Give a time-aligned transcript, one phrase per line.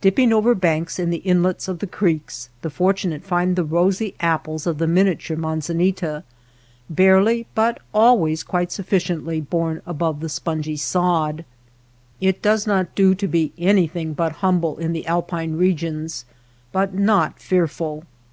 [0.00, 4.16] Dipping over banks in the inlets of the creeks, the fortu nate find the rosy
[4.18, 6.24] apples of the miniature manzanita,
[6.90, 11.44] barely, but always quite suffi ciently, borne above the spongy sod.
[12.20, 16.24] It does not do to be anything but humble in the alpine regions,
[16.72, 18.02] but not fearful.